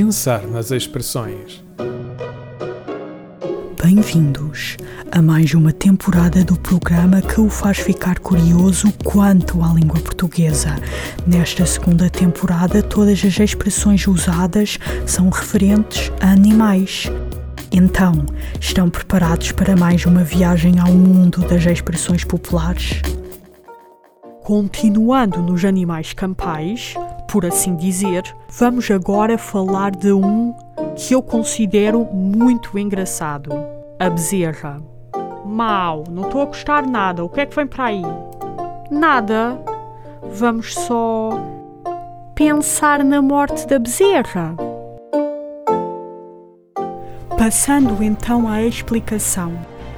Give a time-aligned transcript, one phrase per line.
[0.00, 1.60] Pensar nas expressões.
[3.82, 4.76] Bem-vindos
[5.10, 10.76] a mais uma temporada do programa que o faz ficar curioso quanto à língua portuguesa.
[11.26, 17.10] Nesta segunda temporada, todas as expressões usadas são referentes a animais.
[17.72, 18.24] Então,
[18.60, 23.02] estão preparados para mais uma viagem ao mundo das expressões populares?
[24.44, 26.94] Continuando nos animais campais,
[27.28, 30.54] por assim dizer, vamos agora falar de um
[30.96, 33.50] que eu considero muito engraçado:
[33.98, 34.78] a bezerra.
[35.44, 37.24] Mau, não estou a gostar nada.
[37.24, 38.02] O que é que vem para aí?
[38.90, 39.58] Nada.
[40.32, 41.30] Vamos só
[42.34, 44.54] pensar na morte da bezerra.
[47.38, 49.52] Passando então à explicação.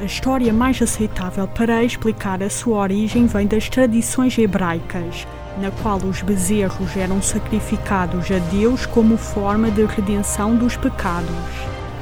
[0.00, 5.26] A história mais aceitável para explicar a sua origem vem das tradições hebraicas,
[5.58, 11.30] na qual os bezerros eram sacrificados a Deus como forma de redenção dos pecados.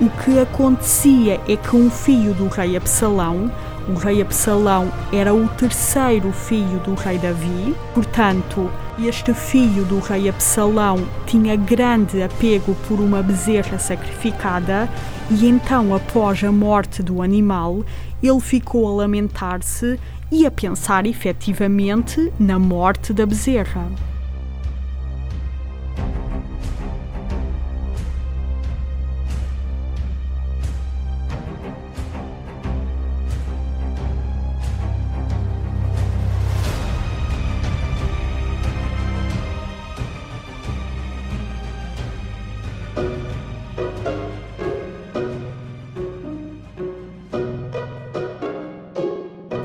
[0.00, 3.50] O que acontecia é que um filho do rei Absalão,
[3.88, 10.28] o rei Absalão era o terceiro filho do rei Davi, portanto, este filho do rei
[10.28, 14.88] Absalão tinha grande apego por uma bezerra sacrificada
[15.30, 17.84] e então, após a morte do animal,
[18.22, 19.98] ele ficou a lamentar-se
[20.30, 23.86] e a pensar efetivamente na morte da bezerra.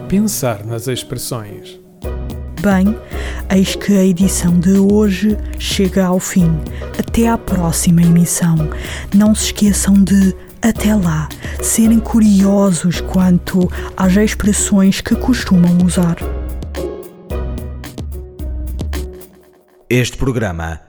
[0.08, 1.80] Pensar nas expressões.
[2.62, 2.98] Bem,
[3.56, 6.50] eis que a edição de hoje chega ao fim.
[6.98, 8.58] Até à próxima emissão.
[9.16, 11.30] Não se esqueçam de, até lá,
[11.62, 16.18] serem curiosos quanto às expressões que costumam usar.
[19.88, 20.89] Este programa